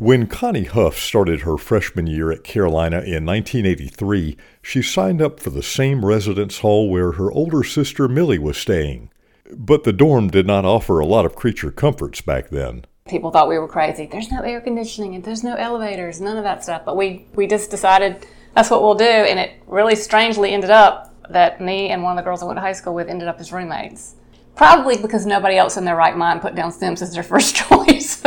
When 0.00 0.28
Connie 0.28 0.64
Huff 0.64 0.96
started 0.96 1.42
her 1.42 1.58
freshman 1.58 2.06
year 2.06 2.32
at 2.32 2.42
Carolina 2.42 3.02
in 3.02 3.26
1983, 3.26 4.34
she 4.62 4.80
signed 4.80 5.20
up 5.20 5.38
for 5.38 5.50
the 5.50 5.62
same 5.62 6.06
residence 6.06 6.60
hall 6.60 6.88
where 6.88 7.12
her 7.12 7.30
older 7.30 7.62
sister 7.62 8.08
Millie 8.08 8.38
was 8.38 8.56
staying. 8.56 9.10
But 9.54 9.84
the 9.84 9.92
dorm 9.92 10.28
did 10.28 10.46
not 10.46 10.64
offer 10.64 11.00
a 11.00 11.04
lot 11.04 11.26
of 11.26 11.36
creature 11.36 11.70
comforts 11.70 12.22
back 12.22 12.48
then. 12.48 12.86
People 13.08 13.30
thought 13.30 13.46
we 13.46 13.58
were 13.58 13.68
crazy. 13.68 14.06
There's 14.06 14.30
no 14.30 14.40
air 14.40 14.62
conditioning 14.62 15.16
and 15.16 15.22
there's 15.22 15.44
no 15.44 15.54
elevators, 15.54 16.18
none 16.18 16.38
of 16.38 16.44
that 16.44 16.64
stuff. 16.64 16.86
But 16.86 16.96
we, 16.96 17.26
we 17.34 17.46
just 17.46 17.70
decided 17.70 18.26
that's 18.54 18.70
what 18.70 18.80
we'll 18.80 18.94
do. 18.94 19.04
And 19.04 19.38
it 19.38 19.52
really 19.66 19.96
strangely 19.96 20.52
ended 20.52 20.70
up 20.70 21.14
that 21.28 21.60
me 21.60 21.90
and 21.90 22.02
one 22.02 22.16
of 22.16 22.24
the 22.24 22.26
girls 22.26 22.42
I 22.42 22.46
went 22.46 22.56
to 22.56 22.62
high 22.62 22.72
school 22.72 22.94
with 22.94 23.10
ended 23.10 23.28
up 23.28 23.38
as 23.38 23.52
roommates. 23.52 24.14
Probably 24.56 24.96
because 24.96 25.26
nobody 25.26 25.58
else 25.58 25.76
in 25.76 25.84
their 25.84 25.94
right 25.94 26.16
mind 26.16 26.40
put 26.40 26.54
down 26.54 26.72
Sims 26.72 27.02
as 27.02 27.12
their 27.12 27.22
first 27.22 27.54
choice. 27.54 28.22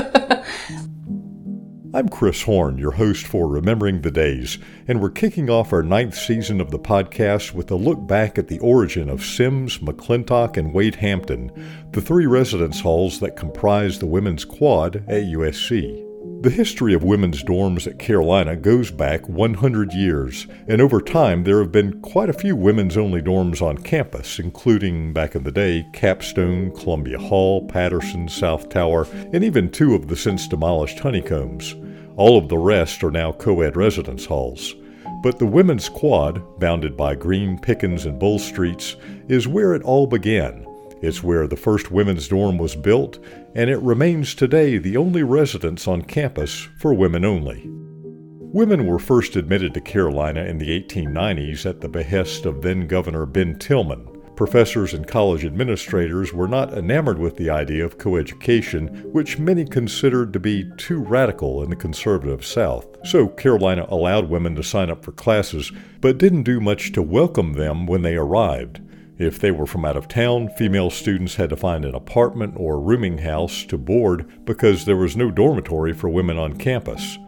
I'm 1.96 2.10
Chris 2.10 2.42
Horn, 2.42 2.80
your 2.80 2.94
host 2.94 3.28
for 3.28 3.48
Remembering 3.48 4.02
the 4.02 4.10
Days, 4.10 4.58
and 4.88 5.00
we're 5.00 5.12
kicking 5.12 5.48
off 5.48 5.72
our 5.72 5.84
ninth 5.84 6.16
season 6.16 6.60
of 6.60 6.72
the 6.72 6.80
podcast 6.80 7.54
with 7.54 7.70
a 7.70 7.76
look 7.76 8.08
back 8.08 8.40
at 8.40 8.48
the 8.48 8.58
origin 8.58 9.10
of 9.10 9.24
Sims, 9.24 9.78
McClintock, 9.78 10.58
and 10.58 10.74
Wade 10.74 10.96
Hampton, 10.96 11.52
the 11.92 12.02
three 12.02 12.26
residence 12.26 12.80
halls 12.80 13.20
that 13.20 13.36
comprise 13.36 14.00
the 14.00 14.08
Women's 14.08 14.44
Quad 14.44 15.04
at 15.08 15.26
USC. 15.26 16.04
The 16.42 16.50
history 16.50 16.94
of 16.94 17.04
women's 17.04 17.44
dorms 17.44 17.86
at 17.86 18.00
Carolina 18.00 18.56
goes 18.56 18.90
back 18.90 19.30
100 19.30 19.94
years, 19.94 20.48
and 20.68 20.82
over 20.82 21.00
time 21.00 21.44
there 21.44 21.60
have 21.60 21.72
been 21.72 22.02
quite 22.02 22.30
a 22.30 22.34
few 22.34 22.56
women's 22.56 22.98
only 22.98 23.22
dorms 23.22 23.62
on 23.62 23.78
campus, 23.78 24.40
including, 24.40 25.14
back 25.14 25.36
in 25.36 25.44
the 25.44 25.52
day, 25.52 25.86
Capstone, 25.94 26.72
Columbia 26.72 27.20
Hall, 27.20 27.66
Patterson, 27.68 28.28
South 28.28 28.68
Tower, 28.70 29.08
and 29.32 29.44
even 29.44 29.70
two 29.70 29.96
of 29.96 30.08
the 30.08 30.18
since 30.18 30.48
demolished 30.48 31.00
honeycombs. 31.00 31.76
All 32.16 32.38
of 32.38 32.50
the 32.50 32.58
rest 32.58 33.04
are 33.04 33.12
now 33.12 33.32
co 33.32 33.62
ed 33.62 33.76
residence 33.76 34.26
halls. 34.26 34.76
But 35.22 35.40
the 35.40 35.46
Women's 35.46 35.90
Quad, 35.90 36.60
bounded 36.60 36.98
by 36.98 37.16
Green, 37.16 37.58
Pickens, 37.58 38.06
and 38.06 38.20
Bull 38.20 38.40
Streets, 38.40 38.96
is 39.30 39.48
where 39.48 39.74
it 39.74 39.84
all 39.84 40.06
began 40.06 40.66
it's 41.04 41.22
where 41.22 41.48
the 41.48 41.58
first 41.58 41.92
women's 41.92 42.30
dorm 42.30 42.58
was 42.58 42.78
built, 42.78 43.20
and 43.56 43.70
it 43.70 43.82
remains 43.82 44.34
today 44.34 44.78
the 44.78 44.96
only 44.96 45.22
residence 45.22 45.86
on 45.86 46.02
campus 46.02 46.70
for 46.80 46.94
women 46.94 47.26
only. 47.26 47.62
Women 47.68 48.88
were 48.88 49.00
first 49.00 49.36
admitted 49.36 49.74
to 49.74 49.82
Carolina 49.82 50.46
in 50.46 50.60
the 50.60 50.70
1890s 50.82 51.66
at 51.66 51.82
the 51.82 51.90
behest 51.90 52.46
of 52.46 52.62
then 52.62 52.88
Governor 52.88 53.26
Ben 53.26 53.60
Tillman. 53.60 54.13
Professors 54.36 54.96
and 54.96 55.08
college 55.08 55.46
administrators 55.46 56.34
were 56.34 56.48
not 56.48 56.76
enamored 56.76 57.20
with 57.20 57.38
the 57.38 57.52
idea 57.52 57.86
of 57.86 58.00
coeducation, 58.00 59.04
which 59.12 59.38
many 59.38 59.64
considered 59.64 60.34
to 60.34 60.40
be 60.40 60.72
too 60.76 61.04
radical 61.04 61.62
in 61.62 61.70
the 61.70 61.76
conservative 61.76 62.44
South. 62.44 62.88
So 63.06 63.28
Carolina 63.28 63.86
allowed 63.90 64.30
women 64.30 64.56
to 64.56 64.64
sign 64.64 64.90
up 64.90 65.06
for 65.06 65.12
classes, 65.12 65.72
but 66.02 66.18
didn't 66.18 66.44
do 66.44 66.60
much 66.60 66.94
to 66.94 67.02
welcome 67.04 67.54
them 67.54 67.86
when 67.86 68.02
they 68.02 68.16
arrived. 68.16 68.82
If 69.20 69.40
they 69.40 69.52
were 69.52 69.68
from 69.68 69.86
out 69.86 69.96
of 69.96 70.08
town, 70.08 70.50
female 70.58 70.90
students 70.90 71.36
had 71.36 71.52
to 71.52 71.56
find 71.56 71.86
an 71.86 71.94
apartment 71.94 72.56
or 72.58 72.82
rooming 72.82 73.20
house 73.20 73.64
to 73.66 73.78
board 73.78 74.46
because 74.46 74.86
there 74.86 74.98
was 74.98 75.16
no 75.16 75.30
dormitory 75.30 75.94
for 75.94 76.10
women 76.10 76.40
on 76.40 76.58
campus. 76.58 77.20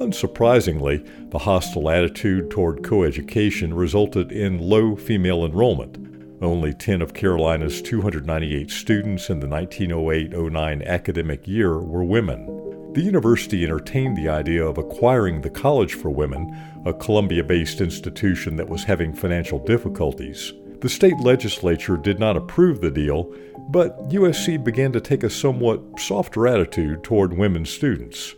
Unsurprisingly, 0.00 1.30
the 1.30 1.38
hostile 1.40 1.90
attitude 1.90 2.50
toward 2.50 2.82
coeducation 2.82 3.76
resulted 3.76 4.32
in 4.32 4.58
low 4.58 4.96
female 4.96 5.44
enrollment. 5.44 6.13
Only 6.44 6.74
10 6.74 7.00
of 7.00 7.14
Carolina's 7.14 7.80
298 7.80 8.70
students 8.70 9.30
in 9.30 9.40
the 9.40 9.48
1908 9.48 10.52
09 10.52 10.82
academic 10.82 11.48
year 11.48 11.78
were 11.78 12.04
women. 12.04 12.92
The 12.92 13.00
university 13.00 13.64
entertained 13.64 14.18
the 14.18 14.28
idea 14.28 14.62
of 14.62 14.76
acquiring 14.76 15.40
the 15.40 15.48
College 15.48 15.94
for 15.94 16.10
Women, 16.10 16.54
a 16.84 16.92
Columbia 16.92 17.42
based 17.42 17.80
institution 17.80 18.56
that 18.56 18.68
was 18.68 18.84
having 18.84 19.14
financial 19.14 19.58
difficulties. 19.58 20.52
The 20.82 20.88
state 20.90 21.18
legislature 21.18 21.96
did 21.96 22.20
not 22.20 22.36
approve 22.36 22.82
the 22.82 22.90
deal, 22.90 23.34
but 23.70 23.98
USC 24.10 24.62
began 24.62 24.92
to 24.92 25.00
take 25.00 25.22
a 25.22 25.30
somewhat 25.30 25.80
softer 25.98 26.46
attitude 26.46 27.02
toward 27.02 27.38
women 27.38 27.64
students. 27.64 28.34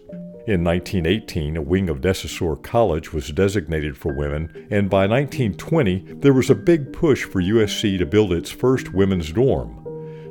In 0.46 0.62
1918, 0.62 1.56
a 1.56 1.60
wing 1.60 1.88
of 1.88 2.00
De 2.00 2.14
College 2.62 3.12
was 3.12 3.32
designated 3.32 3.96
for 3.96 4.12
women, 4.12 4.68
and 4.70 4.88
by 4.88 5.04
1920, 5.08 6.18
there 6.20 6.32
was 6.32 6.50
a 6.50 6.54
big 6.54 6.92
push 6.92 7.24
for 7.24 7.42
USC 7.42 7.98
to 7.98 8.06
build 8.06 8.32
its 8.32 8.52
first 8.52 8.94
women's 8.94 9.32
dorm. 9.32 9.82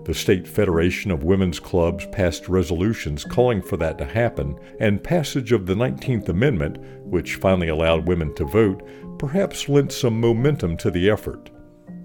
The 0.06 0.14
State 0.14 0.48
Federation 0.48 1.12
of 1.12 1.26
Women's 1.26 1.60
Clubs 1.60 2.06
passed 2.14 2.48
resolutions 2.48 3.26
calling 3.26 3.62
for 3.62 3.76
that 3.76 3.98
to 3.98 4.06
happen, 4.06 4.58
and 4.80 5.04
passage 5.04 5.52
of 5.52 5.66
the 5.66 5.76
19th 5.76 6.30
Amendment, 6.30 6.78
which 7.04 7.36
finally 7.36 7.68
allowed 7.68 8.08
women 8.08 8.34
to 8.36 8.46
vote, 8.46 8.88
perhaps 9.20 9.68
lent 9.68 9.92
some 9.92 10.22
momentum 10.22 10.78
to 10.78 10.90
the 10.90 11.10
effort. 11.10 11.50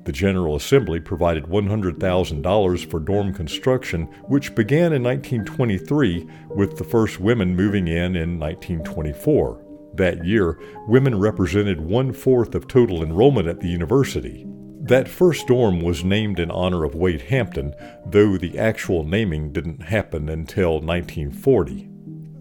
The 0.04 0.12
General 0.12 0.56
Assembly 0.56 0.98
provided 0.98 1.44
$100,000 1.44 2.90
for 2.90 3.00
dorm 3.00 3.34
construction, 3.34 4.04
which 4.28 4.54
began 4.54 4.92
in 4.92 5.02
1923 5.02 6.26
with 6.48 6.78
the 6.78 6.84
first 6.84 7.20
women 7.20 7.54
moving 7.54 7.86
in 7.86 8.16
in 8.16 8.38
1924. 8.38 9.62
That 9.94 10.24
year, 10.24 10.58
women 10.86 11.18
represented 11.18 11.80
one 11.80 12.12
fourth 12.12 12.54
of 12.54 12.66
total 12.66 13.02
enrollment 13.02 13.48
at 13.48 13.60
the 13.60 13.68
university. 13.68 14.46
That 14.82 15.08
first 15.08 15.46
dorm 15.46 15.80
was 15.80 16.04
named 16.04 16.40
in 16.40 16.50
honor 16.50 16.84
of 16.84 16.94
Wade 16.94 17.20
Hampton, 17.22 17.74
though 18.06 18.38
the 18.38 18.58
actual 18.58 19.04
naming 19.04 19.52
didn't 19.52 19.82
happen 19.82 20.28
until 20.30 20.80
1940. 20.80 21.90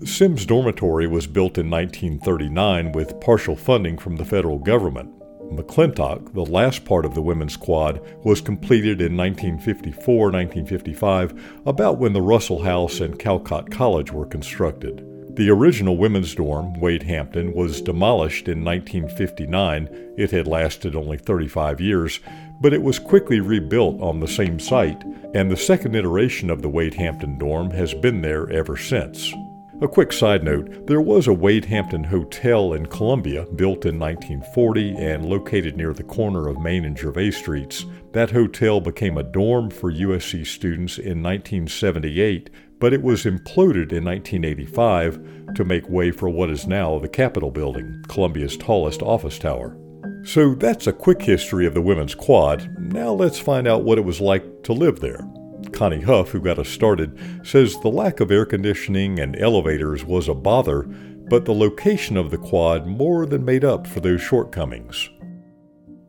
Sims 0.06 0.46
Dormitory 0.46 1.08
was 1.08 1.28
built 1.28 1.58
in 1.58 1.70
1939 1.70 2.94
with 2.94 3.20
partial 3.20 3.58
funding 3.58 3.98
from 3.98 4.16
the 4.16 4.24
federal 4.24 4.58
government. 4.58 5.12
McClintock, 5.52 6.34
the 6.34 6.46
last 6.46 6.86
part 6.86 7.06
of 7.06 7.16
the 7.16 7.22
women's 7.22 7.58
quad, 7.58 8.02
was 8.24 8.42
completed 8.42 9.02
in 9.02 9.18
1954 9.18 10.32
1955, 10.32 11.62
about 11.66 11.98
when 11.98 12.14
the 12.14 12.22
Russell 12.22 12.64
House 12.64 13.00
and 13.00 13.20
Callcott 13.20 13.72
College 13.72 14.12
were 14.12 14.26
constructed. 14.26 15.06
The 15.36 15.50
original 15.50 15.96
women's 15.96 16.36
dorm, 16.36 16.80
Wade 16.80 17.04
Hampton, 17.04 17.54
was 17.54 17.82
demolished 17.82 18.48
in 18.48 18.64
1959. 18.64 20.14
It 20.18 20.32
had 20.32 20.48
lasted 20.48 20.96
only 20.96 21.18
35 21.18 21.80
years, 21.80 22.20
but 22.62 22.74
it 22.74 22.82
was 22.82 23.00
quickly 23.00 23.40
rebuilt 23.40 24.02
on 24.02 24.20
the 24.20 24.28
same 24.28 24.60
site, 24.60 25.02
and 25.34 25.50
the 25.50 25.58
second 25.58 25.96
iteration 25.96 26.50
of 26.50 26.62
the 26.62 26.70
Wade 26.70 26.96
Hampton 26.96 27.38
dorm 27.38 27.72
has 27.72 27.94
been 27.94 28.22
there 28.22 28.50
ever 28.52 28.76
since. 28.76 29.34
A 29.82 29.88
quick 29.88 30.12
side 30.12 30.44
note 30.44 30.88
there 30.88 31.00
was 31.00 31.28
a 31.28 31.34
Wade 31.34 31.64
Hampton 31.64 32.04
Hotel 32.04 32.74
in 32.74 32.86
Columbia 32.88 33.46
built 33.46 33.86
in 33.86 33.98
1940 33.98 34.98
and 34.98 35.30
located 35.30 35.78
near 35.78 35.94
the 35.94 36.04
corner 36.04 36.50
of 36.50 36.60
Main 36.60 36.84
and 36.84 37.00
Gervais 37.00 37.32
Streets. 37.32 37.86
That 38.12 38.32
hotel 38.32 38.82
became 38.82 39.18
a 39.18 39.24
dorm 39.24 39.70
for 39.70 39.90
USC 39.90 40.46
students 40.46 40.98
in 40.98 41.24
1978, 41.24 42.50
but 42.78 42.92
it 42.92 43.02
was 43.02 43.24
imploded 43.24 43.94
in 43.94 44.04
1985 44.04 45.54
to 45.56 45.64
make 45.64 45.88
way 45.88 46.12
for 46.12 46.28
what 46.28 46.50
is 46.50 46.68
now 46.68 47.00
the 47.00 47.08
Capitol 47.08 47.50
Building, 47.50 48.04
Columbia's 48.10 48.58
tallest 48.58 49.02
office 49.02 49.40
tower. 49.40 49.78
So 50.26 50.56
that's 50.56 50.88
a 50.88 50.94
quick 50.94 51.22
history 51.22 51.66
of 51.66 51.74
the 51.74 51.82
Women's 51.82 52.16
Quad. 52.16 52.70
Now 52.78 53.14
let's 53.14 53.40
find 53.40 53.66
out 53.66 53.86
what 53.86 53.98
it 53.98 54.04
was 54.04 54.20
like 54.20 54.64
to 54.64 54.74
live 54.74 55.00
there. 55.00 55.26
Connie 55.74 56.02
Huff, 56.02 56.30
who 56.30 56.40
got 56.40 56.60
us 56.60 56.70
started, 56.70 57.18
says 57.44 57.80
the 57.80 57.90
lack 57.90 58.20
of 58.20 58.32
air 58.32 58.46
conditioning 58.46 59.20
and 59.20 59.36
elevators 59.36 60.04
was 60.04 60.28
a 60.28 60.34
bother, 60.34 60.84
but 60.84 61.46
the 61.46 61.54
location 61.54 62.18
of 62.18 62.32
the 62.32 62.38
quad 62.38 62.88
more 62.88 63.26
than 63.26 63.46
made 63.46 63.64
up 63.64 63.86
for 63.86 64.00
those 64.00 64.22
shortcomings. 64.22 65.10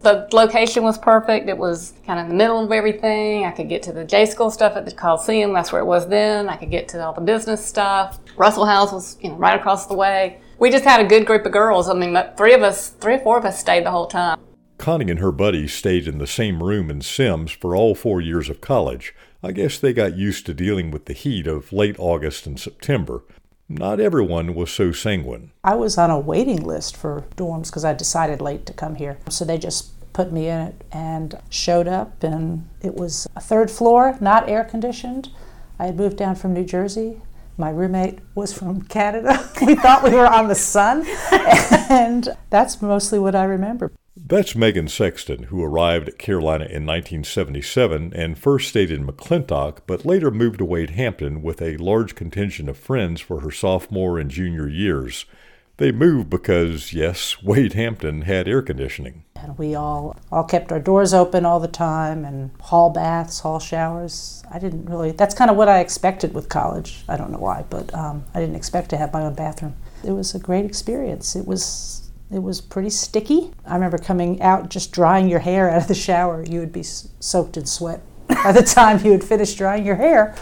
The 0.00 0.26
location 0.32 0.82
was 0.82 0.96
perfect. 0.96 1.48
It 1.48 1.58
was 1.58 1.92
kind 2.06 2.18
of 2.18 2.24
in 2.24 2.30
the 2.30 2.36
middle 2.36 2.64
of 2.64 2.72
everything. 2.72 3.44
I 3.44 3.50
could 3.50 3.68
get 3.68 3.82
to 3.82 3.92
the 3.92 4.02
J 4.02 4.24
School 4.24 4.50
stuff 4.50 4.74
at 4.76 4.86
the 4.86 4.92
Coliseum. 4.92 5.52
That's 5.52 5.72
where 5.72 5.82
it 5.82 5.84
was 5.84 6.08
then. 6.08 6.48
I 6.48 6.56
could 6.56 6.70
get 6.70 6.88
to 6.88 7.04
all 7.04 7.12
the 7.12 7.20
business 7.20 7.64
stuff. 7.64 8.18
Russell 8.36 8.64
House 8.64 8.92
was, 8.92 9.18
you 9.20 9.28
know, 9.28 9.36
right 9.36 9.60
across 9.60 9.86
the 9.86 9.94
way. 9.94 10.40
We 10.58 10.70
just 10.70 10.84
had 10.84 11.00
a 11.00 11.08
good 11.08 11.26
group 11.26 11.44
of 11.44 11.52
girls. 11.52 11.90
I 11.90 11.92
mean, 11.92 12.16
three 12.38 12.54
of 12.54 12.62
us, 12.62 12.88
three 12.88 13.14
or 13.14 13.18
four 13.18 13.36
of 13.36 13.44
us 13.44 13.60
stayed 13.60 13.84
the 13.84 13.90
whole 13.90 14.06
time. 14.06 14.38
Connie 14.78 15.10
and 15.10 15.20
her 15.20 15.32
buddies 15.32 15.74
stayed 15.74 16.08
in 16.08 16.16
the 16.16 16.26
same 16.26 16.62
room 16.62 16.90
in 16.90 17.02
Sims 17.02 17.52
for 17.52 17.76
all 17.76 17.94
four 17.94 18.22
years 18.22 18.48
of 18.48 18.62
college. 18.62 19.14
I 19.42 19.52
guess 19.52 19.78
they 19.78 19.94
got 19.94 20.16
used 20.16 20.44
to 20.46 20.54
dealing 20.54 20.90
with 20.90 21.06
the 21.06 21.14
heat 21.14 21.46
of 21.46 21.72
late 21.72 21.96
August 21.98 22.46
and 22.46 22.60
September. 22.60 23.22
Not 23.70 24.00
everyone 24.00 24.54
was 24.54 24.70
so 24.70 24.92
sanguine. 24.92 25.52
I 25.64 25.76
was 25.76 25.96
on 25.96 26.10
a 26.10 26.18
waiting 26.18 26.62
list 26.62 26.96
for 26.96 27.24
dorms 27.36 27.66
because 27.66 27.84
I 27.84 27.94
decided 27.94 28.42
late 28.42 28.66
to 28.66 28.74
come 28.74 28.96
here. 28.96 29.18
So 29.30 29.44
they 29.44 29.56
just 29.56 30.12
put 30.12 30.32
me 30.32 30.48
in 30.48 30.60
it 30.60 30.84
and 30.92 31.38
showed 31.48 31.88
up, 31.88 32.22
and 32.22 32.68
it 32.82 32.96
was 32.96 33.26
a 33.34 33.40
third 33.40 33.70
floor, 33.70 34.18
not 34.20 34.48
air 34.48 34.64
conditioned. 34.64 35.30
I 35.78 35.86
had 35.86 35.96
moved 35.96 36.18
down 36.18 36.34
from 36.34 36.52
New 36.52 36.64
Jersey. 36.64 37.22
My 37.56 37.70
roommate 37.70 38.18
was 38.34 38.52
from 38.52 38.82
Canada. 38.82 39.48
we 39.66 39.74
thought 39.74 40.02
we 40.02 40.10
were 40.10 40.26
on 40.26 40.48
the 40.48 40.54
sun, 40.54 41.06
and 41.88 42.28
that's 42.50 42.82
mostly 42.82 43.18
what 43.18 43.34
I 43.34 43.44
remember. 43.44 43.92
That's 44.16 44.56
Megan 44.56 44.88
Sexton, 44.88 45.44
who 45.44 45.62
arrived 45.62 46.08
at 46.08 46.18
Carolina 46.18 46.64
in 46.64 46.84
1977 46.84 48.12
and 48.14 48.38
first 48.38 48.68
stayed 48.68 48.90
in 48.90 49.06
McClintock, 49.06 49.78
but 49.86 50.04
later 50.04 50.30
moved 50.30 50.58
to 50.58 50.64
Wade 50.64 50.90
Hampton 50.90 51.42
with 51.42 51.62
a 51.62 51.76
large 51.76 52.16
contingent 52.16 52.68
of 52.68 52.76
friends 52.76 53.20
for 53.20 53.40
her 53.40 53.52
sophomore 53.52 54.18
and 54.18 54.30
junior 54.30 54.68
years. 54.68 55.26
They 55.76 55.92
moved 55.92 56.28
because, 56.28 56.92
yes, 56.92 57.42
Wade 57.42 57.74
Hampton 57.74 58.22
had 58.22 58.48
air 58.48 58.62
conditioning. 58.62 59.24
And 59.36 59.56
we 59.56 59.74
all 59.74 60.16
all 60.30 60.44
kept 60.44 60.72
our 60.72 60.80
doors 60.80 61.14
open 61.14 61.46
all 61.46 61.60
the 61.60 61.68
time 61.68 62.24
and 62.24 62.50
hall 62.60 62.90
baths, 62.90 63.40
hall 63.40 63.60
showers. 63.60 64.42
I 64.52 64.58
didn't 64.58 64.86
really, 64.86 65.12
that's 65.12 65.34
kind 65.34 65.50
of 65.50 65.56
what 65.56 65.68
I 65.68 65.78
expected 65.78 66.34
with 66.34 66.48
college. 66.48 67.04
I 67.08 67.16
don't 67.16 67.30
know 67.30 67.38
why, 67.38 67.64
but 67.70 67.94
um, 67.94 68.24
I 68.34 68.40
didn't 68.40 68.56
expect 68.56 68.90
to 68.90 68.96
have 68.96 69.12
my 69.12 69.22
own 69.22 69.34
bathroom. 69.34 69.76
It 70.04 70.12
was 70.12 70.34
a 70.34 70.38
great 70.38 70.64
experience. 70.64 71.36
It 71.36 71.46
was 71.46 71.99
it 72.32 72.42
was 72.42 72.60
pretty 72.60 72.90
sticky. 72.90 73.50
I 73.66 73.74
remember 73.74 73.98
coming 73.98 74.40
out 74.40 74.68
just 74.68 74.92
drying 74.92 75.28
your 75.28 75.40
hair 75.40 75.68
out 75.68 75.82
of 75.82 75.88
the 75.88 75.94
shower. 75.94 76.44
You 76.44 76.60
would 76.60 76.72
be 76.72 76.84
soaked 76.84 77.56
in 77.56 77.66
sweat 77.66 78.02
by 78.28 78.52
the 78.52 78.62
time 78.62 79.04
you 79.04 79.12
had 79.12 79.24
finished 79.24 79.58
drying 79.58 79.84
your 79.84 79.96
hair. 79.96 80.34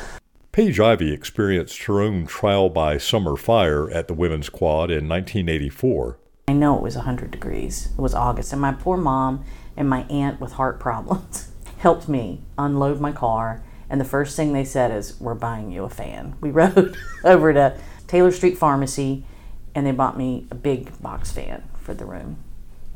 Paige 0.53 0.81
Ivy 0.81 1.13
experienced 1.13 1.85
her 1.85 2.01
own 2.01 2.27
trial 2.27 2.69
by 2.69 2.99
summer 2.99 3.37
fire 3.37 3.91
at 3.91 4.09
the 4.09 4.15
Women's 4.15 4.49
Quad 4.49 4.91
in 4.91 5.09
1984. 5.09 6.19
I 6.49 6.53
know 6.53 6.77
it 6.77 6.83
was 6.83 6.97
100 6.97 7.31
degrees. 7.31 7.91
It 7.97 8.01
was 8.01 8.15
August, 8.15 8.53
and 8.53 8.61
my 8.61 8.73
poor 8.73 8.97
mom 8.97 9.45
and 9.77 9.89
my 9.89 10.03
aunt 10.05 10.41
with 10.41 10.53
heart 10.53 10.81
problems 10.81 11.53
helped 11.79 12.09
me 12.09 12.43
unload 12.59 13.01
my 13.01 13.13
car. 13.13 13.63
And 13.89 14.01
the 14.01 14.05
first 14.05 14.37
thing 14.37 14.53
they 14.53 14.65
said 14.65 14.91
is, 14.91 15.19
We're 15.21 15.35
buying 15.35 15.71
you 15.71 15.85
a 15.85 15.89
fan. 15.89 16.37
We 16.41 16.51
rode 16.53 16.97
over 17.25 17.53
to 17.55 17.79
Taylor 18.07 18.33
Street 18.33 18.59
Pharmacy, 18.59 19.25
and 19.75 19.87
they 19.87 19.93
bought 19.93 20.19
me 20.19 20.47
a 20.51 20.55
big 20.55 21.01
box 21.01 21.31
fan 21.31 21.63
for 21.89 21.95
the 21.95 22.05
room. 22.05 22.37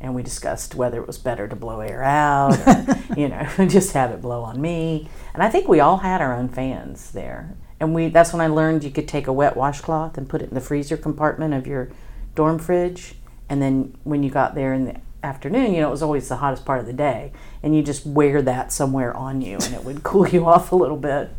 And 0.02 0.14
we 0.14 0.22
discussed 0.22 0.74
whether 0.74 1.00
it 1.00 1.06
was 1.06 1.16
better 1.16 1.48
to 1.48 1.56
blow 1.56 1.80
air 1.80 2.02
out, 2.02 2.58
or, 2.66 2.98
you 3.16 3.26
know, 3.26 3.48
just 3.66 3.94
have 3.94 4.10
it 4.10 4.20
blow 4.20 4.42
on 4.42 4.60
me. 4.60 5.08
And 5.32 5.42
I 5.42 5.48
think 5.48 5.66
we 5.66 5.80
all 5.80 5.98
had 5.98 6.20
our 6.20 6.34
own 6.34 6.50
fans 6.50 7.10
there. 7.12 7.56
And 7.80 7.94
we 7.94 8.08
that's 8.10 8.34
when 8.34 8.42
I 8.42 8.48
learned 8.48 8.84
you 8.84 8.90
could 8.90 9.08
take 9.08 9.26
a 9.26 9.32
wet 9.32 9.56
washcloth 9.56 10.18
and 10.18 10.28
put 10.28 10.42
it 10.42 10.50
in 10.50 10.54
the 10.54 10.60
freezer 10.60 10.98
compartment 10.98 11.54
of 11.54 11.66
your 11.66 11.90
dorm 12.34 12.58
fridge. 12.58 13.14
And 13.48 13.62
then 13.62 13.96
when 14.04 14.22
you 14.22 14.30
got 14.30 14.54
there 14.54 14.74
in 14.74 14.84
the 14.84 14.96
afternoon, 15.22 15.72
you 15.72 15.80
know, 15.80 15.88
it 15.88 15.92
was 15.92 16.02
always 16.02 16.28
the 16.28 16.36
hottest 16.36 16.66
part 16.66 16.80
of 16.80 16.86
the 16.86 16.92
day. 16.92 17.32
And 17.62 17.74
you 17.74 17.82
just 17.82 18.04
wear 18.04 18.42
that 18.42 18.72
somewhere 18.72 19.16
on 19.16 19.40
you 19.40 19.54
and 19.54 19.72
it 19.72 19.84
would 19.84 20.02
cool 20.02 20.28
you 20.28 20.46
off 20.46 20.70
a 20.70 20.76
little 20.76 20.98
bit. 20.98 21.30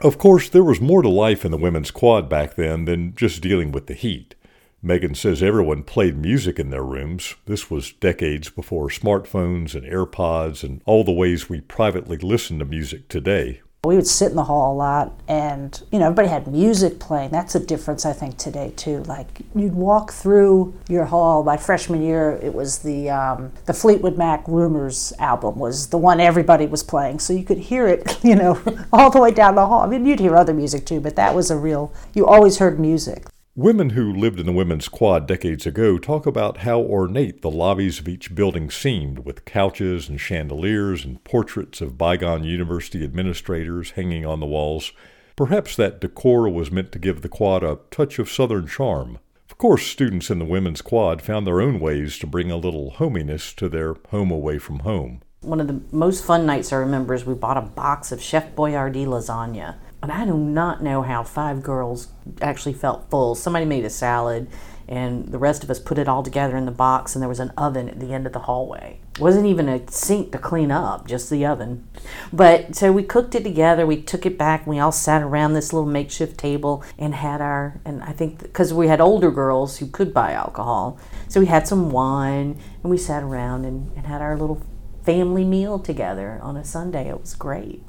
Of 0.00 0.18
course, 0.18 0.50
there 0.50 0.64
was 0.64 0.82
more 0.82 1.00
to 1.00 1.08
life 1.08 1.46
in 1.46 1.50
the 1.50 1.56
women's 1.56 1.90
quad 1.90 2.28
back 2.28 2.56
then 2.56 2.84
than 2.84 3.14
just 3.14 3.40
dealing 3.40 3.72
with 3.72 3.86
the 3.86 3.94
heat. 3.94 4.34
Megan 4.82 5.14
says 5.14 5.42
everyone 5.42 5.82
played 5.82 6.16
music 6.16 6.58
in 6.58 6.70
their 6.70 6.82
rooms. 6.82 7.34
This 7.44 7.70
was 7.70 7.92
decades 7.92 8.48
before 8.48 8.88
smartphones 8.88 9.74
and 9.74 9.84
AirPods 9.84 10.64
and 10.64 10.80
all 10.86 11.04
the 11.04 11.12
ways 11.12 11.50
we 11.50 11.60
privately 11.60 12.16
listen 12.16 12.58
to 12.60 12.64
music 12.64 13.06
today. 13.08 13.60
We 13.84 13.96
would 13.96 14.06
sit 14.06 14.30
in 14.30 14.36
the 14.36 14.44
hall 14.44 14.74
a 14.74 14.76
lot, 14.76 15.12
and 15.26 15.82
you 15.90 15.98
know 15.98 16.06
everybody 16.06 16.28
had 16.28 16.46
music 16.46 16.98
playing. 16.98 17.30
That's 17.30 17.54
a 17.54 17.60
difference, 17.60 18.04
I 18.04 18.12
think, 18.12 18.36
today 18.36 18.74
too. 18.76 19.02
Like 19.04 19.40
you'd 19.54 19.74
walk 19.74 20.12
through 20.12 20.74
your 20.88 21.06
hall. 21.06 21.42
My 21.42 21.56
freshman 21.56 22.02
year, 22.02 22.38
it 22.42 22.52
was 22.52 22.80
the 22.80 23.08
um, 23.08 23.52
the 23.64 23.72
Fleetwood 23.72 24.18
Mac 24.18 24.46
"Rumours" 24.46 25.14
album 25.18 25.58
was 25.58 25.88
the 25.88 25.96
one 25.96 26.20
everybody 26.20 26.66
was 26.66 26.82
playing, 26.82 27.20
so 27.20 27.32
you 27.32 27.42
could 27.42 27.56
hear 27.56 27.88
it, 27.88 28.18
you 28.22 28.34
know, 28.34 28.60
all 28.92 29.10
the 29.10 29.20
way 29.20 29.30
down 29.30 29.54
the 29.54 29.66
hall. 29.66 29.80
I 29.80 29.86
mean, 29.86 30.04
you'd 30.04 30.20
hear 30.20 30.36
other 30.36 30.52
music 30.52 30.84
too, 30.84 31.00
but 31.00 31.16
that 31.16 31.34
was 31.34 31.50
a 31.50 31.56
real. 31.56 31.90
You 32.14 32.26
always 32.26 32.58
heard 32.58 32.78
music. 32.78 33.28
Women 33.60 33.90
who 33.90 34.10
lived 34.10 34.40
in 34.40 34.46
the 34.46 34.52
women's 34.52 34.88
quad 34.88 35.26
decades 35.26 35.66
ago 35.66 35.98
talk 35.98 36.24
about 36.24 36.60
how 36.60 36.80
ornate 36.80 37.42
the 37.42 37.50
lobbies 37.50 38.00
of 38.00 38.08
each 38.08 38.34
building 38.34 38.70
seemed, 38.70 39.18
with 39.18 39.44
couches 39.44 40.08
and 40.08 40.18
chandeliers 40.18 41.04
and 41.04 41.22
portraits 41.24 41.82
of 41.82 41.98
bygone 41.98 42.42
university 42.42 43.04
administrators 43.04 43.90
hanging 43.90 44.24
on 44.24 44.40
the 44.40 44.46
walls. 44.46 44.92
Perhaps 45.36 45.76
that 45.76 46.00
decor 46.00 46.48
was 46.48 46.70
meant 46.70 46.90
to 46.92 46.98
give 46.98 47.20
the 47.20 47.28
quad 47.28 47.62
a 47.62 47.80
touch 47.90 48.18
of 48.18 48.30
southern 48.30 48.66
charm. 48.66 49.18
Of 49.50 49.58
course, 49.58 49.86
students 49.86 50.30
in 50.30 50.38
the 50.38 50.46
women's 50.46 50.80
quad 50.80 51.20
found 51.20 51.46
their 51.46 51.60
own 51.60 51.80
ways 51.80 52.18
to 52.20 52.26
bring 52.26 52.50
a 52.50 52.56
little 52.56 52.92
hominess 52.92 53.52
to 53.56 53.68
their 53.68 53.94
home 54.08 54.30
away 54.30 54.58
from 54.58 54.78
home. 54.78 55.20
One 55.42 55.60
of 55.60 55.66
the 55.66 55.82
most 55.94 56.24
fun 56.24 56.46
nights 56.46 56.72
I 56.72 56.76
remember 56.76 57.12
is 57.12 57.26
we 57.26 57.34
bought 57.34 57.58
a 57.58 57.60
box 57.60 58.10
of 58.10 58.22
Chef 58.22 58.54
Boyardee 58.54 59.04
lasagna 59.04 59.76
and 60.02 60.10
I 60.10 60.24
do 60.24 60.36
not 60.36 60.82
know 60.82 61.02
how 61.02 61.22
five 61.22 61.62
girls 61.62 62.08
actually 62.40 62.74
felt 62.74 63.10
full. 63.10 63.34
Somebody 63.34 63.64
made 63.64 63.84
a 63.84 63.90
salad, 63.90 64.48
and 64.88 65.28
the 65.28 65.38
rest 65.38 65.62
of 65.62 65.70
us 65.70 65.78
put 65.78 65.98
it 65.98 66.08
all 66.08 66.22
together 66.22 66.56
in 66.56 66.64
the 66.64 66.72
box, 66.72 67.14
and 67.14 67.22
there 67.22 67.28
was 67.28 67.38
an 67.38 67.52
oven 67.56 67.88
at 67.88 68.00
the 68.00 68.12
end 68.12 68.26
of 68.26 68.32
the 68.32 68.40
hallway. 68.40 68.98
It 69.14 69.20
wasn't 69.20 69.46
even 69.46 69.68
a 69.68 69.88
sink 69.90 70.32
to 70.32 70.38
clean 70.38 70.72
up, 70.72 71.06
just 71.06 71.30
the 71.30 71.46
oven. 71.46 71.86
But 72.32 72.74
so 72.74 72.90
we 72.90 73.02
cooked 73.02 73.34
it 73.34 73.44
together, 73.44 73.86
we 73.86 74.02
took 74.02 74.26
it 74.26 74.36
back, 74.36 74.62
and 74.62 74.70
we 74.70 74.80
all 74.80 74.90
sat 74.90 75.22
around 75.22 75.52
this 75.52 75.72
little 75.72 75.88
makeshift 75.88 76.38
table 76.38 76.82
and 76.98 77.14
had 77.14 77.40
our, 77.40 77.80
and 77.84 78.02
I 78.02 78.12
think 78.12 78.42
because 78.42 78.74
we 78.74 78.88
had 78.88 79.00
older 79.00 79.30
girls 79.30 79.78
who 79.78 79.86
could 79.86 80.12
buy 80.12 80.32
alcohol, 80.32 80.98
so 81.28 81.40
we 81.40 81.46
had 81.46 81.68
some 81.68 81.90
wine, 81.90 82.58
and 82.82 82.90
we 82.90 82.98
sat 82.98 83.22
around 83.22 83.64
and, 83.64 83.92
and 83.96 84.06
had 84.06 84.22
our 84.22 84.36
little 84.36 84.60
family 85.04 85.44
meal 85.44 85.78
together 85.78 86.40
on 86.42 86.56
a 86.56 86.64
Sunday. 86.64 87.08
It 87.08 87.20
was 87.20 87.34
great. 87.34 87.82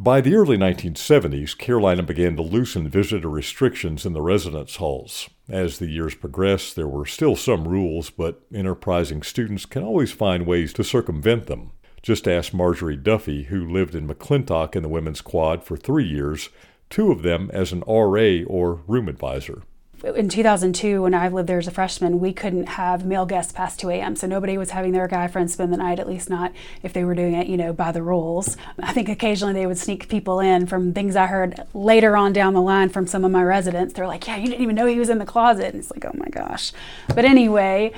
By 0.00 0.20
the 0.20 0.36
early 0.36 0.56
1970s, 0.56 1.58
Carolina 1.58 2.04
began 2.04 2.36
to 2.36 2.42
loosen 2.42 2.88
visitor 2.88 3.28
restrictions 3.28 4.06
in 4.06 4.12
the 4.12 4.22
residence 4.22 4.76
halls. 4.76 5.28
As 5.48 5.80
the 5.80 5.88
years 5.88 6.14
progressed, 6.14 6.76
there 6.76 6.86
were 6.86 7.04
still 7.04 7.34
some 7.34 7.66
rules, 7.66 8.08
but 8.08 8.40
enterprising 8.54 9.24
students 9.24 9.66
can 9.66 9.82
always 9.82 10.12
find 10.12 10.46
ways 10.46 10.72
to 10.74 10.84
circumvent 10.84 11.46
them. 11.46 11.72
Just 12.00 12.28
ask 12.28 12.54
Marjorie 12.54 12.96
Duffy, 12.96 13.44
who 13.44 13.68
lived 13.68 13.96
in 13.96 14.06
McClintock 14.06 14.76
in 14.76 14.84
the 14.84 14.88
women's 14.88 15.20
quad 15.20 15.64
for 15.64 15.76
three 15.76 16.06
years, 16.06 16.48
two 16.88 17.10
of 17.10 17.22
them 17.22 17.50
as 17.52 17.72
an 17.72 17.82
RA 17.88 18.44
or 18.46 18.82
room 18.86 19.08
advisor 19.08 19.64
in 20.04 20.28
2002 20.28 21.02
when 21.02 21.14
i 21.14 21.28
lived 21.28 21.48
there 21.48 21.58
as 21.58 21.66
a 21.66 21.70
freshman 21.70 22.20
we 22.20 22.32
couldn't 22.32 22.66
have 22.66 23.04
male 23.04 23.26
guests 23.26 23.52
past 23.52 23.80
2 23.80 23.90
a.m 23.90 24.14
so 24.14 24.26
nobody 24.26 24.56
was 24.56 24.70
having 24.70 24.92
their 24.92 25.08
guy 25.08 25.26
friends 25.26 25.52
spend 25.52 25.72
the 25.72 25.76
night 25.76 25.98
at 25.98 26.08
least 26.08 26.30
not 26.30 26.52
if 26.82 26.92
they 26.92 27.04
were 27.04 27.14
doing 27.14 27.34
it 27.34 27.46
you 27.46 27.56
know 27.56 27.72
by 27.72 27.92
the 27.92 28.02
rules. 28.02 28.56
I 28.80 28.92
think 28.92 29.08
occasionally 29.08 29.54
they 29.54 29.66
would 29.66 29.78
sneak 29.78 30.08
people 30.08 30.40
in 30.40 30.66
from 30.66 30.92
things 30.92 31.16
i 31.16 31.26
heard 31.26 31.60
later 31.74 32.16
on 32.16 32.32
down 32.32 32.54
the 32.54 32.60
line 32.60 32.88
from 32.88 33.06
some 33.06 33.24
of 33.24 33.30
my 33.30 33.42
residents. 33.42 33.94
They're 33.94 34.06
like 34.06 34.26
yeah 34.26 34.36
you 34.36 34.46
didn't 34.46 34.62
even 34.62 34.74
know 34.74 34.86
he 34.86 34.98
was 34.98 35.08
in 35.08 35.18
the 35.18 35.26
closet. 35.26 35.66
And 35.66 35.76
it's 35.76 35.90
like 35.90 36.04
oh 36.04 36.12
my 36.14 36.28
gosh. 36.28 36.72
But 37.08 37.24
anyway 37.24 37.92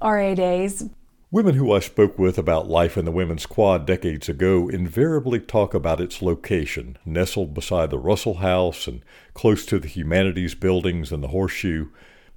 ra 0.00 0.34
days 0.34 0.88
Women 1.34 1.56
who 1.56 1.72
I 1.72 1.80
spoke 1.80 2.16
with 2.16 2.38
about 2.38 2.68
life 2.68 2.96
in 2.96 3.04
the 3.04 3.10
women's 3.10 3.44
quad 3.44 3.86
decades 3.86 4.28
ago 4.28 4.68
invariably 4.68 5.40
talk 5.40 5.74
about 5.74 6.00
its 6.00 6.22
location, 6.22 6.96
nestled 7.04 7.54
beside 7.54 7.90
the 7.90 7.98
Russell 7.98 8.34
House 8.34 8.86
and 8.86 9.02
close 9.34 9.66
to 9.66 9.80
the 9.80 9.88
humanities 9.88 10.54
buildings 10.54 11.10
and 11.10 11.24
the 11.24 11.34
horseshoe. 11.34 11.88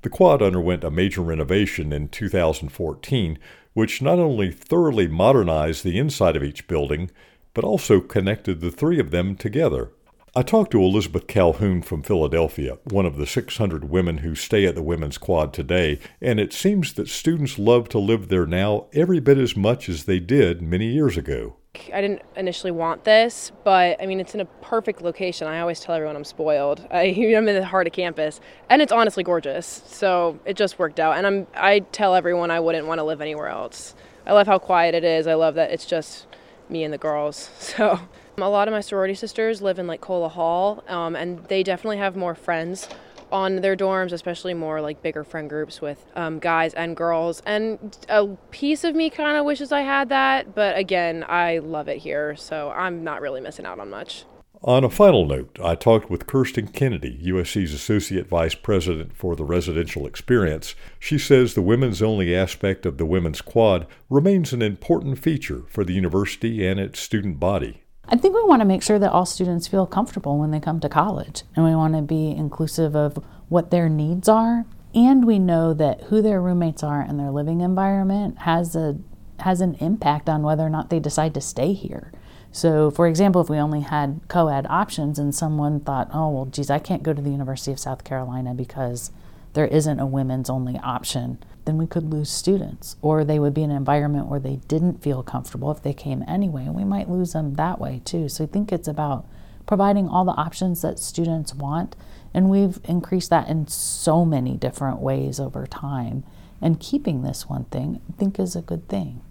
The 0.01 0.09
quad 0.09 0.41
underwent 0.41 0.83
a 0.83 0.89
major 0.89 1.21
renovation 1.21 1.93
in 1.93 2.07
2014, 2.07 3.37
which 3.75 4.01
not 4.01 4.17
only 4.17 4.51
thoroughly 4.51 5.07
modernized 5.07 5.83
the 5.83 5.99
inside 5.99 6.35
of 6.35 6.43
each 6.43 6.67
building, 6.67 7.11
but 7.53 7.63
also 7.63 7.99
connected 7.99 8.61
the 8.61 8.71
three 8.71 8.99
of 8.99 9.11
them 9.11 9.35
together. 9.35 9.91
I 10.37 10.43
talked 10.43 10.69
to 10.73 10.83
Elizabeth 10.83 11.25
Calhoun 11.25 11.81
from 11.81 12.03
Philadelphia, 12.03 12.77
one 12.83 13.07
of 13.07 13.17
the 13.17 13.25
600 13.25 13.89
women 13.89 14.19
who 14.19 14.35
stay 14.35 14.67
at 14.67 14.75
the 14.75 14.83
Women's 14.83 15.17
Quad 15.17 15.51
today, 15.51 15.97
and 16.21 16.39
it 16.39 16.53
seems 16.53 16.93
that 16.93 17.07
students 17.09 17.57
love 17.57 17.89
to 17.89 17.97
live 17.97 18.27
there 18.27 18.45
now 18.45 18.85
every 18.93 19.19
bit 19.19 19.39
as 19.39 19.57
much 19.57 19.89
as 19.89 20.03
they 20.03 20.19
did 20.19 20.61
many 20.61 20.93
years 20.93 21.17
ago. 21.17 21.55
I 21.91 22.01
didn't 22.01 22.21
initially 22.35 22.69
want 22.69 23.03
this, 23.03 23.51
but 23.63 23.99
I 23.99 24.05
mean, 24.05 24.19
it's 24.19 24.35
in 24.35 24.39
a 24.39 24.45
perfect 24.45 25.01
location. 25.01 25.47
I 25.47 25.59
always 25.59 25.79
tell 25.79 25.95
everyone 25.95 26.15
I'm 26.15 26.23
spoiled. 26.23 26.85
I, 26.91 27.05
am 27.05 27.47
in 27.47 27.55
the 27.55 27.65
heart 27.65 27.87
of 27.87 27.93
campus, 27.93 28.39
and 28.69 28.79
it's 28.79 28.91
honestly 28.91 29.23
gorgeous. 29.23 29.81
So 29.87 30.39
it 30.45 30.55
just 30.55 30.77
worked 30.77 30.99
out. 30.99 31.17
And 31.17 31.25
I'm, 31.25 31.47
I 31.55 31.79
tell 31.79 32.13
everyone 32.13 32.51
I 32.51 32.59
wouldn't 32.59 32.85
want 32.85 32.99
to 32.99 33.03
live 33.03 33.21
anywhere 33.21 33.47
else. 33.47 33.95
I 34.27 34.33
love 34.33 34.45
how 34.45 34.59
quiet 34.59 34.93
it 34.93 35.03
is. 35.03 35.25
I 35.25 35.33
love 35.33 35.55
that 35.55 35.71
it's 35.71 35.87
just 35.87 36.27
me 36.69 36.83
and 36.83 36.93
the 36.93 36.99
girls. 36.99 37.49
So 37.59 37.99
a 38.39 38.49
lot 38.49 38.67
of 38.67 38.71
my 38.71 38.81
sorority 38.81 39.15
sisters 39.15 39.63
live 39.63 39.79
in 39.79 39.87
like 39.87 39.99
Cola 39.99 40.29
Hall, 40.29 40.83
um, 40.87 41.15
and 41.15 41.43
they 41.45 41.63
definitely 41.63 41.97
have 41.97 42.15
more 42.15 42.35
friends 42.35 42.87
on 43.31 43.57
their 43.57 43.75
dorms, 43.75 44.11
especially 44.11 44.53
more 44.53 44.79
like 44.79 45.01
bigger 45.01 45.23
friend 45.23 45.49
groups 45.49 45.81
with 45.81 46.05
um, 46.15 46.37
guys 46.39 46.73
and 46.75 46.95
girls. 46.95 47.41
And 47.45 47.97
a 48.09 48.27
piece 48.51 48.83
of 48.83 48.95
me 48.95 49.09
kind 49.09 49.37
of 49.37 49.45
wishes 49.45 49.71
I 49.71 49.81
had 49.81 50.09
that, 50.09 50.53
but 50.53 50.77
again, 50.77 51.25
I 51.27 51.57
love 51.57 51.87
it 51.87 51.97
here, 51.97 52.35
so 52.35 52.69
I'm 52.69 53.03
not 53.03 53.21
really 53.21 53.41
missing 53.41 53.65
out 53.65 53.79
on 53.79 53.89
much. 53.89 54.23
On 54.63 54.83
a 54.83 54.89
final 54.89 55.25
note, 55.25 55.59
I 55.63 55.75
talked 55.75 56.09
with 56.09 56.27
Kirsten 56.27 56.67
Kennedy, 56.67 57.19
USC's 57.25 57.73
Associate 57.73 58.27
Vice 58.27 58.55
President 58.55 59.15
for 59.15 59.35
the 59.35 59.43
Residential 59.43 60.07
Experience. 60.07 60.75
She 60.99 61.17
says 61.17 61.53
the 61.53 61.61
women's 61.61 62.01
only 62.01 62.35
aspect 62.35 62.85
of 62.85 62.97
the 62.97 63.05
Women's 63.05 63.41
Quad 63.41 63.87
remains 64.09 64.53
an 64.53 64.61
important 64.61 65.19
feature 65.19 65.63
for 65.67 65.83
the 65.83 65.93
university 65.93 66.65
and 66.65 66.79
its 66.79 66.99
student 66.99 67.39
body. 67.39 67.83
I 68.09 68.15
think 68.15 68.35
we 68.35 68.43
want 68.43 68.61
to 68.61 68.65
make 68.65 68.83
sure 68.83 68.99
that 68.99 69.11
all 69.11 69.25
students 69.25 69.67
feel 69.67 69.85
comfortable 69.85 70.37
when 70.37 70.51
they 70.51 70.59
come 70.59 70.79
to 70.79 70.89
college, 70.89 71.43
and 71.55 71.65
we 71.65 71.75
want 71.75 71.95
to 71.95 72.01
be 72.01 72.31
inclusive 72.31 72.95
of 72.95 73.23
what 73.49 73.69
their 73.69 73.89
needs 73.89 74.29
are. 74.29 74.65
And 74.95 75.25
we 75.25 75.39
know 75.39 75.73
that 75.73 76.03
who 76.03 76.21
their 76.21 76.41
roommates 76.41 76.83
are 76.83 77.01
and 77.01 77.19
their 77.19 77.31
living 77.31 77.61
environment 77.61 78.39
has 78.39 78.75
a 78.75 78.97
has 79.41 79.61
an 79.61 79.75
impact 79.75 80.27
on 80.27 80.41
whether 80.41 80.65
or 80.65 80.69
not 80.69 80.89
they 80.89 80.99
decide 80.99 81.33
to 81.35 81.41
stay 81.41 81.73
here. 81.73 82.11
So, 82.51 82.89
for 82.89 83.07
example, 83.07 83.41
if 83.41 83.49
we 83.49 83.57
only 83.57 83.81
had 83.81 84.21
co 84.29 84.47
ed 84.47 84.65
options 84.67 85.19
and 85.19 85.35
someone 85.35 85.79
thought, 85.79 86.09
oh, 86.13 86.29
well, 86.29 86.45
geez, 86.45 86.71
I 86.71 86.79
can't 86.79 87.03
go 87.03 87.13
to 87.13 87.21
the 87.21 87.29
University 87.29 87.71
of 87.71 87.79
South 87.79 88.03
Carolina 88.03 88.53
because 88.53 89.11
there 89.53 89.67
isn't 89.67 89.99
a 89.99 90.05
women's 90.05 90.49
only 90.49 90.77
option, 90.79 91.37
then 91.67 91.77
we 91.77 91.85
could 91.85 92.11
lose 92.11 92.31
students. 92.31 92.95
Or 93.01 93.23
they 93.23 93.37
would 93.37 93.53
be 93.53 93.61
in 93.61 93.69
an 93.69 93.77
environment 93.77 94.27
where 94.27 94.39
they 94.39 94.55
didn't 94.67 95.03
feel 95.03 95.21
comfortable 95.21 95.69
if 95.69 95.83
they 95.83 95.93
came 95.93 96.23
anyway, 96.27 96.63
and 96.63 96.75
we 96.75 96.83
might 96.83 97.09
lose 97.09 97.33
them 97.33 97.53
that 97.53 97.79
way 97.79 98.01
too. 98.03 98.29
So, 98.29 98.45
I 98.45 98.47
think 98.47 98.71
it's 98.71 98.87
about 98.87 99.27
providing 99.67 100.07
all 100.07 100.25
the 100.25 100.31
options 100.31 100.81
that 100.81 100.97
students 100.97 101.53
want. 101.53 101.95
And 102.33 102.49
we've 102.49 102.79
increased 102.85 103.29
that 103.29 103.47
in 103.47 103.67
so 103.67 104.25
many 104.25 104.57
different 104.57 104.99
ways 104.99 105.39
over 105.39 105.67
time. 105.67 106.23
And 106.61 106.79
keeping 106.79 107.21
this 107.21 107.47
one 107.47 107.65
thing, 107.65 108.01
I 108.09 108.17
think, 108.17 108.39
is 108.39 108.55
a 108.55 108.61
good 108.61 108.87
thing. 108.87 109.21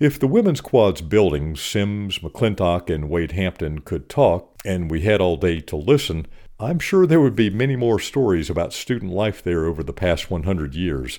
If 0.00 0.18
the 0.18 0.28
Women's 0.28 0.60
Quad's 0.60 1.00
buildings, 1.00 1.60
Sims, 1.60 2.20
McClintock, 2.20 2.92
and 2.92 3.10
Wade 3.10 3.32
Hampton, 3.32 3.80
could 3.80 4.08
talk, 4.08 4.54
and 4.64 4.90
we 4.90 5.00
had 5.00 5.20
all 5.20 5.36
day 5.36 5.60
to 5.62 5.76
listen, 5.76 6.26
I'm 6.60 6.78
sure 6.78 7.06
there 7.06 7.20
would 7.20 7.36
be 7.36 7.50
many 7.50 7.76
more 7.76 7.98
stories 7.98 8.48
about 8.48 8.72
student 8.72 9.12
life 9.12 9.42
there 9.42 9.64
over 9.64 9.82
the 9.82 9.92
past 9.92 10.30
100 10.30 10.74
years. 10.74 11.18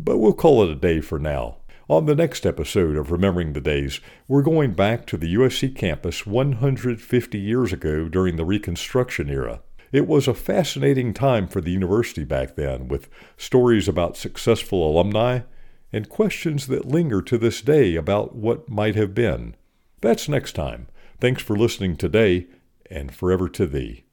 But 0.00 0.18
we'll 0.18 0.32
call 0.32 0.62
it 0.62 0.70
a 0.70 0.76
day 0.76 1.00
for 1.00 1.18
now. 1.18 1.56
On 1.88 2.06
the 2.06 2.14
next 2.14 2.46
episode 2.46 2.96
of 2.96 3.10
Remembering 3.10 3.52
the 3.52 3.60
Days, 3.60 4.00
we're 4.28 4.42
going 4.42 4.72
back 4.72 5.06
to 5.06 5.16
the 5.16 5.34
USC 5.34 5.74
campus 5.74 6.24
150 6.24 7.38
years 7.38 7.72
ago 7.72 8.08
during 8.08 8.36
the 8.36 8.44
Reconstruction 8.44 9.28
era. 9.28 9.60
It 9.90 10.06
was 10.06 10.28
a 10.28 10.34
fascinating 10.34 11.14
time 11.14 11.48
for 11.48 11.60
the 11.60 11.72
university 11.72 12.22
back 12.22 12.54
then, 12.54 12.86
with 12.86 13.08
stories 13.36 13.88
about 13.88 14.16
successful 14.16 14.88
alumni 14.88 15.40
and 15.92 16.08
questions 16.08 16.68
that 16.68 16.86
linger 16.86 17.20
to 17.22 17.36
this 17.36 17.60
day 17.60 17.96
about 17.96 18.36
what 18.36 18.68
might 18.68 18.94
have 18.94 19.14
been. 19.14 19.56
That's 20.00 20.28
next 20.28 20.52
time. 20.52 20.86
Thanks 21.20 21.42
for 21.42 21.56
listening 21.56 21.96
today, 21.96 22.46
and 22.88 23.12
forever 23.12 23.48
to 23.48 23.66
thee. 23.66 24.04